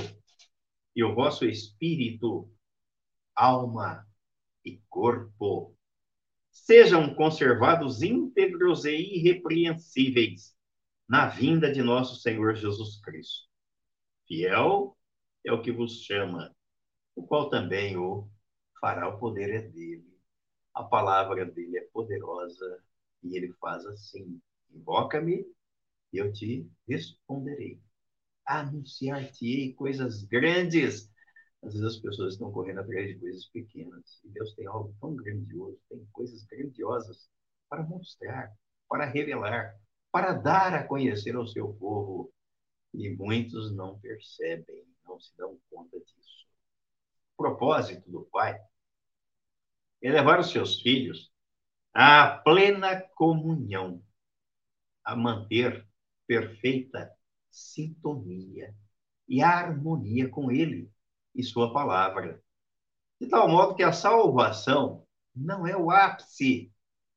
e 0.94 1.02
o 1.02 1.14
vosso 1.14 1.46
espírito, 1.46 2.52
alma 3.34 4.06
e 4.62 4.82
corpo 4.90 5.74
sejam 6.50 7.14
conservados 7.14 8.02
íntegros 8.02 8.84
e 8.84 8.94
irrepreensíveis 8.94 10.57
na 11.08 11.28
vinda 11.28 11.72
de 11.72 11.82
nosso 11.82 12.20
Senhor 12.20 12.54
Jesus 12.54 13.00
Cristo. 13.00 13.48
Fiel 14.26 14.96
é 15.44 15.52
o 15.52 15.62
que 15.62 15.72
vos 15.72 16.02
chama, 16.02 16.54
o 17.16 17.26
qual 17.26 17.48
também 17.50 17.96
o 17.96 18.28
fará, 18.80 19.08
o 19.08 19.18
poder 19.18 19.50
é 19.50 19.62
dele 19.62 20.18
a 20.78 20.84
palavra 20.84 21.44
dele 21.44 21.76
é 21.76 21.80
poderosa 21.92 22.80
e 23.24 23.36
ele 23.36 23.52
faz 23.54 23.84
assim: 23.86 24.40
invoca-me 24.70 25.44
e 26.12 26.18
eu 26.18 26.32
te 26.32 26.70
responderei. 26.88 27.82
Anunciar-te-ei 28.46 29.74
coisas 29.74 30.22
grandes. 30.24 31.10
Às 31.64 31.72
vezes 31.72 31.96
as 31.96 32.00
pessoas 32.00 32.34
estão 32.34 32.52
correndo 32.52 32.80
atrás 32.80 33.08
de 33.08 33.18
coisas 33.18 33.46
pequenas 33.46 34.20
e 34.24 34.28
Deus 34.28 34.54
tem 34.54 34.66
algo 34.66 34.94
tão 35.00 35.16
grandioso, 35.16 35.80
tem 35.88 36.06
coisas 36.12 36.44
grandiosas 36.44 37.28
para 37.68 37.82
mostrar, 37.82 38.54
para 38.88 39.04
revelar, 39.04 39.74
para 40.10 40.32
dar 40.32 40.74
a 40.74 40.86
conhecer 40.86 41.34
ao 41.36 41.46
seu 41.46 41.72
povo. 41.74 42.32
E 42.94 43.10
muitos 43.10 43.74
não 43.74 43.98
percebem, 43.98 44.84
não 45.06 45.20
se 45.20 45.36
dão 45.36 45.58
conta 45.70 45.98
disso. 45.98 46.46
O 47.36 47.42
propósito 47.42 48.10
do 48.10 48.22
Pai 48.24 48.58
é 50.02 50.10
levar 50.10 50.40
os 50.40 50.50
seus 50.50 50.80
filhos 50.80 51.30
à 51.92 52.28
plena 52.28 53.00
comunhão, 53.14 54.02
a 55.04 55.14
manter 55.14 55.86
perfeita 56.26 57.12
sintonia 57.50 58.74
e 59.28 59.42
harmonia 59.42 60.28
com 60.28 60.50
Ele 60.50 60.90
e 61.34 61.42
Sua 61.42 61.72
palavra. 61.72 62.42
De 63.20 63.26
tal 63.28 63.48
modo 63.48 63.74
que 63.74 63.82
a 63.82 63.92
salvação 63.92 65.06
não 65.34 65.66
é 65.66 65.76
o 65.76 65.90
ápice 65.90 66.72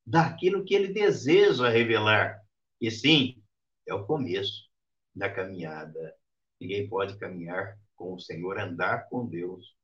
daquilo 0.05 0.63
que 0.63 0.73
Ele 0.73 0.93
deseja 0.93 1.69
revelar, 1.69 2.40
e 2.81 2.89
sim, 2.89 3.41
é 3.87 3.93
o 3.93 4.05
começo 4.05 4.67
da 5.15 5.29
caminhada. 5.29 6.15
Ninguém 6.59 6.89
pode 6.89 7.17
caminhar 7.17 7.77
com 7.95 8.15
o 8.15 8.19
Senhor, 8.19 8.59
andar 8.59 9.07
com 9.07 9.27
Deus, 9.27 9.75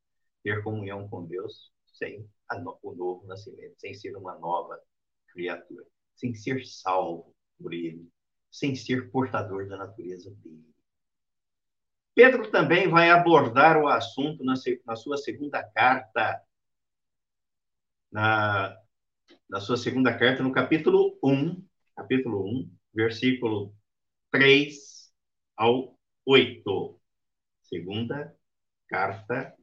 ter 0.43 0.63
comunhão 0.63 1.07
com 1.07 1.25
Deus, 1.25 1.71
sem 1.85 2.27
o 2.81 2.95
novo 2.95 3.27
nascimento, 3.27 3.75
sem 3.77 3.93
ser 3.93 4.15
uma 4.15 4.37
nova 4.39 4.79
criatura, 5.27 5.85
sem 6.15 6.33
ser 6.33 6.65
salvo 6.65 7.35
por 7.59 7.73
ele, 7.73 8.09
sem 8.49 8.75
ser 8.75 9.11
portador 9.11 9.67
da 9.67 9.77
natureza 9.77 10.31
dele. 10.31 10.65
Pedro 12.15 12.49
também 12.49 12.89
vai 12.89 13.11
abordar 13.11 13.77
o 13.77 13.87
assunto 13.87 14.43
na, 14.43 14.55
na 14.85 14.95
sua 14.95 15.17
segunda 15.17 15.63
carta, 15.63 16.41
na, 18.11 18.75
na 19.47 19.59
sua 19.59 19.77
segunda 19.77 20.17
carta, 20.17 20.41
no 20.41 20.51
capítulo 20.51 21.19
1, 21.23 21.63
capítulo 21.95 22.43
1, 22.43 22.76
versículo 22.97 23.75
3 24.31 24.75
ao 25.55 25.95
8. 26.25 26.99
Segunda 27.61 28.35
carta 28.87 29.53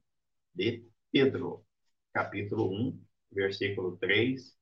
de 0.55 0.87
Pedro, 1.11 1.65
capítulo 2.13 2.71
1, 2.71 3.03
versículo 3.33 3.97
3 3.97 4.57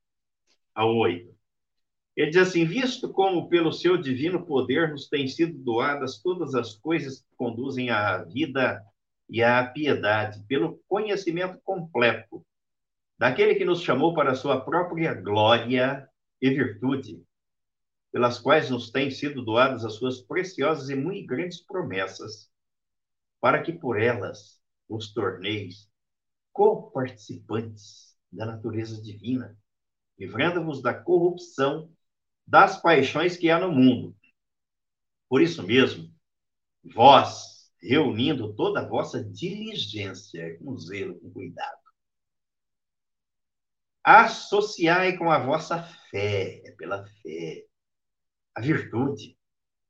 ao 0.75 0.97
8. 0.97 1.37
Ele 2.17 2.31
diz 2.31 2.41
assim: 2.41 2.65
Visto 2.65 3.13
como 3.13 3.51
pelo 3.51 3.75
seu 3.75 3.99
divino 3.99 4.47
poder 4.47 4.91
nos 4.91 5.07
têm 5.07 5.29
sido 5.29 5.59
doadas 5.59 6.23
todas 6.23 6.55
as 6.55 6.75
coisas 6.75 7.21
que 7.21 7.37
conduzem 7.37 7.91
à 7.91 8.25
vida 8.25 8.83
e 9.29 9.43
à 9.43 9.67
piedade, 9.67 10.43
pelo 10.47 10.81
conhecimento 10.89 11.61
completo 11.63 12.43
daquele 13.19 13.55
que 13.55 13.67
nos 13.67 13.83
chamou 13.83 14.15
para 14.15 14.31
a 14.33 14.35
sua 14.35 14.63
própria 14.65 15.13
glória 15.13 16.09
e 16.41 16.49
virtude, 16.49 17.23
pelas 18.13 18.39
quais 18.39 18.69
nos 18.69 18.91
têm 18.91 19.11
sido 19.11 19.43
doadas 19.43 19.85
as 19.85 19.95
suas 19.95 20.21
preciosas 20.21 20.91
e 20.91 20.95
muito 20.95 21.27
grandes 21.27 21.61
promessas, 21.63 22.51
para 23.41 23.63
que 23.63 23.73
por 23.73 24.01
elas 24.01 24.61
os 24.89 25.13
torneis 25.13 25.91
co-participantes 26.53 28.15
da 28.31 28.45
natureza 28.45 29.01
divina, 29.01 29.59
livrando-vos 30.19 30.83
da 30.83 30.93
corrupção 30.93 31.91
das 32.47 32.81
paixões 32.81 33.37
que 33.37 33.51
há 33.51 33.59
no 33.59 33.73
mundo. 33.73 34.15
Por 35.29 35.41
isso 35.41 35.63
mesmo, 35.63 36.13
vós, 36.95 37.73
reunindo 37.81 38.55
toda 38.55 38.81
a 38.81 38.89
vossa 38.89 39.25
diligência, 39.25 40.59
com 40.59 40.77
zelo, 40.77 41.19
com 41.19 41.33
cuidado, 41.33 41.81
associai 44.05 45.17
com 45.17 45.31
a 45.31 45.39
vossa 45.39 45.83
fé, 46.11 46.61
é 46.67 46.73
pela 46.73 47.07
fé, 47.23 47.65
a 48.55 48.61
virtude, 48.61 49.37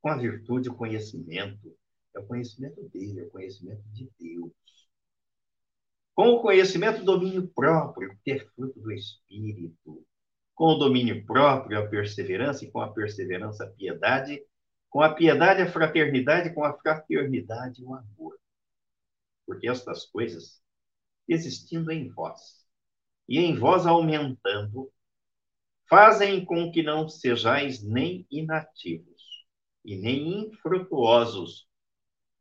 com 0.00 0.08
a 0.08 0.16
virtude 0.16 0.68
o 0.68 0.74
conhecimento, 0.74 1.76
é 2.14 2.20
o 2.20 2.26
conhecimento 2.26 2.82
dele, 2.88 3.20
é 3.20 3.24
o 3.24 3.30
conhecimento 3.30 3.82
de 3.92 4.10
Deus. 4.18 4.52
Com 6.14 6.28
o 6.30 6.42
conhecimento, 6.42 7.02
o 7.02 7.04
domínio 7.04 7.48
próprio, 7.48 8.18
que 8.22 8.32
é 8.32 8.38
fruto 8.38 8.78
do 8.80 8.92
Espírito 8.92 10.04
com 10.54 10.66
o 10.66 10.78
domínio 10.78 11.24
próprio, 11.24 11.78
a 11.78 11.88
perseverança, 11.88 12.64
e 12.64 12.70
com 12.70 12.80
a 12.80 12.92
perseverança, 12.92 13.64
a 13.64 13.70
piedade, 13.70 14.40
com 14.88 15.00
a 15.00 15.12
piedade, 15.12 15.62
a 15.62 15.70
fraternidade, 15.70 16.54
com 16.54 16.64
a 16.64 16.72
fraternidade, 16.74 17.82
o 17.82 17.94
amor. 17.94 18.38
Porque 19.46 19.68
estas 19.68 20.06
coisas, 20.06 20.62
existindo 21.26 21.90
em 21.90 22.08
vós, 22.10 22.64
e 23.28 23.38
em 23.38 23.58
vós 23.58 23.86
aumentando, 23.86 24.88
fazem 25.92 26.42
com 26.42 26.72
que 26.72 26.82
não 26.82 27.06
sejais 27.06 27.82
nem 27.82 28.26
inativos 28.30 29.44
e 29.84 29.94
nem 29.94 30.46
infrutuosos 30.46 31.68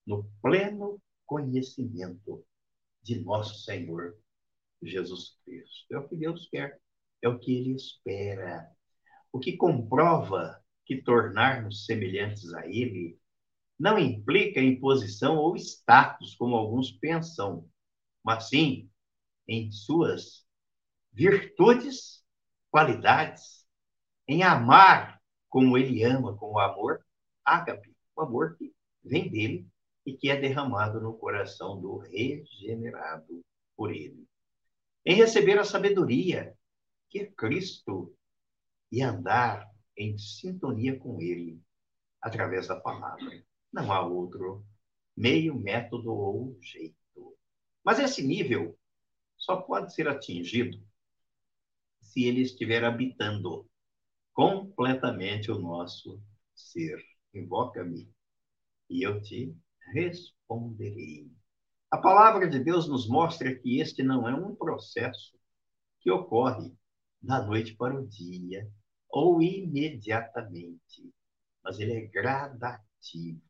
no 0.07 0.23
pleno 0.41 1.01
conhecimento 1.25 2.45
de 3.03 3.19
nosso 3.19 3.59
Senhor 3.65 4.17
Jesus 4.81 5.35
Cristo. 5.43 5.85
É 5.91 5.97
o 5.97 6.07
que 6.07 6.15
Deus 6.15 6.47
quer 6.49 6.79
é 7.21 7.27
o 7.27 7.37
que 7.37 7.53
ele 7.53 7.75
espera. 7.75 8.71
O 9.33 9.37
que 9.37 9.57
comprova 9.57 10.63
que 10.85 11.01
tornar-nos 11.01 11.85
semelhantes 11.85 12.53
a 12.53 12.65
ele 12.65 13.19
não 13.77 13.99
implica 13.99 14.61
em 14.61 14.79
posição 14.79 15.35
ou 15.35 15.57
status, 15.57 16.35
como 16.35 16.55
alguns 16.55 16.89
pensam, 16.89 17.69
mas 18.23 18.47
sim 18.47 18.89
em 19.45 19.69
suas 19.73 20.45
virtudes, 21.11 22.20
qualidades, 22.71 23.65
em 24.27 24.41
amar 24.41 25.21
como 25.49 25.77
ele 25.77 26.03
ama, 26.03 26.35
com 26.37 26.53
o 26.53 26.59
amor 26.59 27.05
ágape, 27.43 27.93
o 28.15 28.21
amor 28.21 28.55
que 28.55 28.73
vem 29.03 29.29
dele 29.29 29.67
e 30.05 30.13
que 30.15 30.29
é 30.29 30.39
derramado 30.39 30.99
no 31.01 31.13
coração 31.17 31.79
do 31.79 31.97
regenerado 31.97 33.43
por 33.75 33.91
ele. 33.91 34.25
Em 35.05 35.15
receber 35.15 35.59
a 35.59 35.63
sabedoria, 35.65 36.55
que 37.09 37.19
é 37.19 37.25
Cristo 37.25 38.15
e 38.91 39.01
andar 39.01 39.69
em 39.97 40.17
sintonia 40.17 40.97
com 40.97 41.21
Ele 41.21 41.61
através 42.21 42.67
da 42.67 42.79
palavra. 42.79 43.43
Não 43.71 43.91
há 43.91 44.05
outro 44.05 44.65
meio, 45.15 45.55
método 45.55 46.13
ou 46.13 46.57
jeito. 46.61 46.95
Mas 47.83 47.99
esse 47.99 48.21
nível 48.21 48.77
só 49.37 49.57
pode 49.57 49.93
ser 49.93 50.07
atingido 50.07 50.79
se 52.11 52.25
ele 52.25 52.41
estiver 52.41 52.83
habitando 52.83 53.65
completamente 54.33 55.49
o 55.49 55.57
nosso 55.57 56.21
ser. 56.53 57.01
Invoca-me 57.33 58.11
e 58.89 59.05
eu 59.05 59.21
te 59.21 59.55
responderei. 59.93 61.31
A 61.89 61.97
palavra 61.97 62.49
de 62.49 62.59
Deus 62.59 62.87
nos 62.89 63.07
mostra 63.07 63.55
que 63.55 63.79
este 63.79 64.03
não 64.03 64.27
é 64.27 64.35
um 64.35 64.53
processo 64.53 65.39
que 66.01 66.11
ocorre 66.11 66.73
da 67.21 67.41
noite 67.45 67.75
para 67.75 67.97
o 67.97 68.05
dia, 68.05 68.69
ou 69.09 69.41
imediatamente, 69.41 71.13
mas 71.63 71.79
ele 71.79 71.93
é 71.93 72.07
gradativo. 72.07 73.41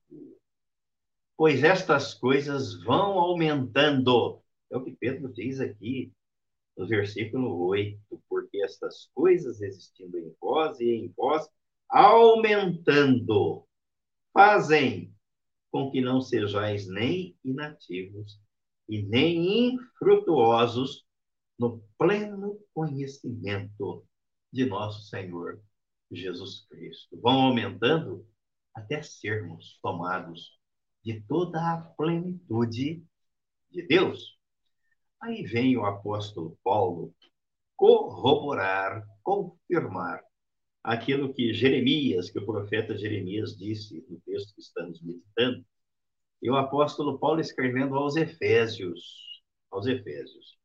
Pois 1.36 1.64
estas 1.64 2.14
coisas 2.14 2.76
vão 2.84 3.18
aumentando. 3.18 4.44
É 4.70 4.78
o 4.78 4.84
que 4.84 4.92
Pedro 4.92 5.32
diz 5.34 5.60
aqui 5.60 6.14
no 6.82 6.88
versículo 6.88 7.68
8, 7.68 8.24
porque 8.28 8.64
estas 8.64 9.08
coisas 9.14 9.62
existindo 9.62 10.18
em 10.18 10.36
vós 10.42 10.80
e 10.80 10.90
em 10.90 11.14
vós, 11.16 11.48
aumentando, 11.88 13.68
fazem 14.34 15.14
com 15.72 15.92
que 15.92 16.02
não 16.02 16.20
sejais 16.20 16.88
nem 16.88 17.38
inativos 17.46 18.42
e 18.90 19.04
nem 19.04 19.76
infrutuosos 19.76 21.06
no 21.60 21.84
pleno 22.00 22.60
conhecimento 22.74 24.04
de 24.52 24.66
nosso 24.66 25.08
Senhor 25.08 25.62
Jesus 26.12 26.66
Cristo. 26.68 27.16
Vão 27.22 27.44
aumentando 27.44 28.28
até 28.74 29.04
sermos 29.04 29.78
tomados 29.84 30.60
de 31.04 31.22
toda 31.28 31.60
a 31.60 31.78
plenitude 31.78 33.06
de 33.70 33.82
Deus. 33.84 34.41
Aí 35.22 35.44
vem 35.44 35.78
o 35.78 35.86
apóstolo 35.86 36.58
Paulo 36.64 37.14
corroborar, 37.76 39.06
confirmar 39.24 40.24
aquilo 40.84 41.34
que 41.34 41.54
Jeremias, 41.54 42.32
que 42.32 42.40
o 42.40 42.46
profeta 42.46 42.98
Jeremias 42.98 43.56
disse 43.58 44.06
no 44.10 44.20
texto 44.22 44.54
que 44.56 44.62
estamos 44.62 45.02
meditando, 45.02 45.64
e 46.42 46.50
o 46.50 46.56
apóstolo 46.56 47.20
Paulo 47.20 47.40
escrevendo 47.40 47.96
aos 47.96 48.16
Efésios, 48.16 49.44
aos 49.70 49.86
Efésios 49.86 50.60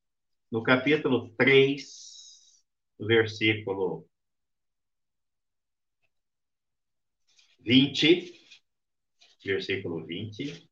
no 0.50 0.62
capítulo 0.62 1.34
3, 1.36 2.62
versículo 3.00 4.08
20, 7.60 8.32
versículo 9.44 10.06
20, 10.06 10.70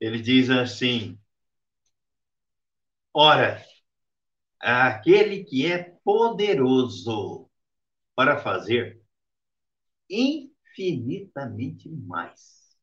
ele 0.00 0.20
diz 0.20 0.48
assim: 0.48 1.18
Ora, 3.16 3.64
aquele 4.60 5.44
que 5.44 5.70
é 5.70 5.84
poderoso 6.02 7.48
para 8.16 8.38
fazer 8.38 9.00
infinitamente 10.10 11.88
mais 11.88 12.76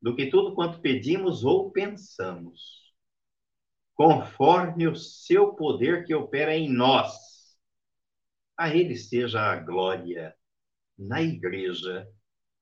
do 0.00 0.14
que 0.14 0.30
tudo 0.30 0.54
quanto 0.54 0.80
pedimos 0.80 1.42
ou 1.44 1.72
pensamos 1.72 2.94
conforme 3.96 4.86
o 4.86 4.94
seu 4.94 5.54
poder 5.54 6.04
que 6.04 6.14
opera 6.14 6.54
em 6.54 6.72
nós. 6.72 7.12
A 8.56 8.72
ele 8.72 8.94
seja 8.94 9.40
a 9.40 9.56
glória 9.56 10.36
na 10.96 11.20
igreja 11.20 12.06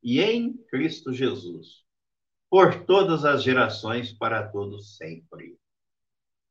e 0.03 0.21
em 0.21 0.57
Cristo 0.69 1.13
Jesus, 1.13 1.85
por 2.49 2.87
todas 2.87 3.25
as 3.25 3.43
gerações, 3.43 4.13
para 4.13 4.49
todos 4.49 4.97
sempre. 4.97 5.59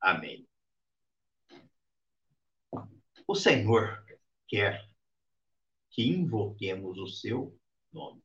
Amém. 0.04 0.48
O 3.28 3.36
Senhor 3.36 4.06
quer 4.48 4.88
que 5.89 6.04
invoquemos 6.04 6.98
o 7.00 7.08
seu 7.08 7.58
nome, 7.92 8.22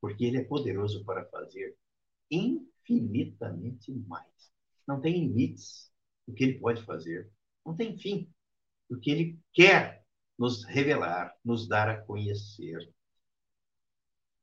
porque 0.00 0.24
ele 0.24 0.38
é 0.38 0.44
poderoso 0.44 1.04
para 1.04 1.28
fazer 1.28 1.76
infinitamente 2.30 3.92
mais 3.92 4.34
não 4.86 5.00
tem 5.00 5.26
limites 5.26 5.90
do 6.26 6.34
que 6.34 6.44
ele 6.44 6.58
pode 6.58 6.82
fazer, 6.84 7.30
não 7.64 7.74
tem 7.74 7.96
fim 7.98 8.30
do 8.88 8.98
que 9.00 9.10
ele 9.10 9.40
quer 9.52 10.04
nos 10.38 10.64
revelar, 10.64 11.34
nos 11.44 11.66
dar 11.66 11.88
a 11.88 12.00
conhecer 12.02 12.92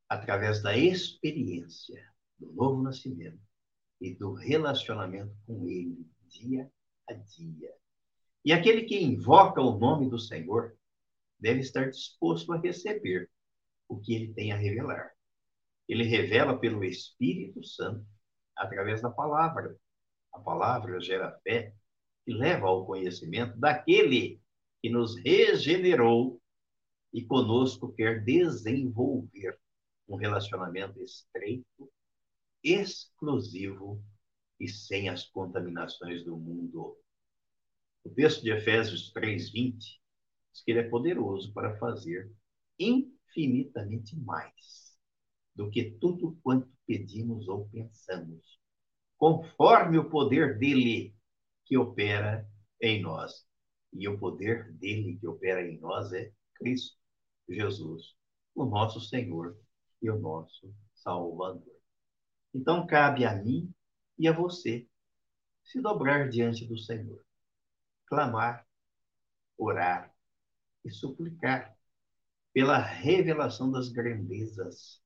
através 0.10 0.62
da 0.62 0.76
experiência 0.76 2.12
do 2.40 2.52
novo 2.54 2.82
nascimento 2.82 3.42
e 4.00 4.14
do 4.16 4.34
relacionamento 4.34 5.36
com 5.46 5.68
Ele, 5.68 6.06
dia 6.32 6.72
a 7.10 7.14
dia. 7.14 7.74
E 8.44 8.52
aquele 8.52 8.84
que 8.84 9.00
invoca 9.00 9.62
o 9.62 9.78
nome 9.78 10.10
do 10.10 10.18
Senhor 10.18 10.76
deve 11.40 11.60
estar 11.60 11.90
disposto 11.90 12.54
a 12.54 12.58
receber 12.58 13.30
o 13.88 14.00
que 14.00 14.16
ele 14.16 14.34
tem 14.34 14.52
a 14.52 14.58
revelar. 14.58 15.12
Ele 15.88 16.04
revela 16.04 16.58
pelo 16.58 16.84
Espírito 16.84 17.64
Santo, 17.64 18.06
através 18.56 19.02
da 19.02 19.10
palavra. 19.10 19.76
A 20.34 20.40
palavra 20.40 21.02
gera 21.02 21.38
fé 21.44 21.74
e 22.26 22.34
leva 22.34 22.68
ao 22.68 22.86
conhecimento 22.86 23.58
daquele 23.58 24.42
que 24.82 24.90
nos 24.90 25.16
regenerou 25.18 26.42
e 27.14 27.24
conosco 27.24 27.92
quer 27.94 28.24
desenvolver 28.24 29.60
um 30.08 30.16
relacionamento 30.16 31.02
estreito, 31.02 31.92
exclusivo 32.64 34.02
e 34.62 34.68
sem 34.68 35.10
as 35.10 35.24
contaminações 35.24 36.24
do 36.24 36.38
mundo. 36.38 36.96
O 38.04 38.10
texto 38.12 38.44
de 38.44 38.52
Efésios 38.52 39.12
3:20 39.12 40.00
diz 40.54 40.64
que 40.64 40.72
ele 40.72 40.82
é 40.82 40.90
poderoso 40.90 41.52
para 41.52 41.78
fazer 41.80 42.32
infinitamente 42.78 44.16
mais 44.20 44.96
do 45.56 45.70
que 45.70 45.98
tudo 46.00 46.38
quanto 46.44 46.72
pedimos 46.86 47.48
ou 47.48 47.68
pensamos, 47.70 48.60
conforme 49.18 49.98
o 49.98 50.10
poder 50.10 50.60
dele 50.60 51.16
que 51.66 51.76
opera 51.76 52.48
em 52.80 53.02
nós. 53.02 53.46
E 53.92 54.08
o 54.08 54.18
poder 54.18 54.72
dele 54.74 55.18
que 55.18 55.28
opera 55.28 55.68
em 55.68 55.80
nós 55.80 56.14
é 56.14 56.32
Cristo 56.56 56.98
Jesus, 57.50 58.16
o 58.54 58.64
nosso 58.64 59.02
Senhor 59.02 59.58
e 60.02 60.10
o 60.10 60.20
nosso 60.20 60.72
Salvador. 60.94 61.82
Então 62.54 62.86
cabe 62.86 63.26
a 63.26 63.36
mim 63.36 63.74
e 64.18 64.28
a 64.28 64.34
você 64.34 64.88
se 65.64 65.82
dobrar 65.82 66.30
diante 66.30 66.66
do 66.66 66.78
Senhor, 66.78 67.24
clamar, 68.06 68.68
orar 69.58 70.14
e 70.84 70.92
suplicar 70.92 71.78
pela 72.54 72.78
revelação 72.78 73.72
das 73.72 73.90
grandezas 73.90 75.02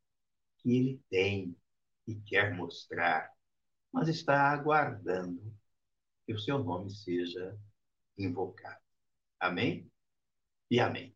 que 0.57 0.75
ele 0.75 1.03
tem 1.09 1.55
e 2.07 2.15
quer 2.15 2.55
mostrar, 2.55 3.31
mas 3.91 4.07
está 4.07 4.51
aguardando 4.51 5.55
que 6.25 6.33
o 6.33 6.39
seu 6.39 6.63
nome 6.63 6.89
seja 6.89 7.57
invocado. 8.17 8.81
Amém? 9.39 9.89
E 10.69 10.79
amém. 10.79 11.15